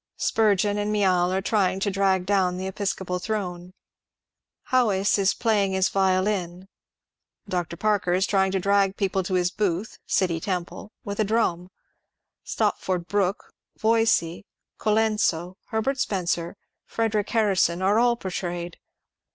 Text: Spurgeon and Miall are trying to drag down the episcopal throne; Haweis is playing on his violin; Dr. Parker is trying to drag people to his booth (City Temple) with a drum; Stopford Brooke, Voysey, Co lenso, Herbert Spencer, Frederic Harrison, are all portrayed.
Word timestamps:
Spurgeon 0.17 0.79
and 0.79 0.91
Miall 0.91 1.31
are 1.31 1.43
trying 1.43 1.79
to 1.81 1.91
drag 1.91 2.25
down 2.25 2.57
the 2.57 2.65
episcopal 2.65 3.19
throne; 3.19 3.75
Haweis 4.71 5.19
is 5.19 5.35
playing 5.35 5.73
on 5.73 5.75
his 5.75 5.89
violin; 5.89 6.67
Dr. 7.47 7.77
Parker 7.77 8.13
is 8.13 8.25
trying 8.25 8.51
to 8.53 8.59
drag 8.59 8.97
people 8.97 9.21
to 9.21 9.35
his 9.35 9.51
booth 9.51 9.99
(City 10.07 10.39
Temple) 10.39 10.91
with 11.03 11.19
a 11.19 11.23
drum; 11.23 11.69
Stopford 12.43 13.07
Brooke, 13.07 13.53
Voysey, 13.77 14.43
Co 14.79 14.95
lenso, 14.95 15.57
Herbert 15.67 15.99
Spencer, 15.99 16.57
Frederic 16.83 17.29
Harrison, 17.29 17.83
are 17.83 17.99
all 17.99 18.15
portrayed. 18.15 18.77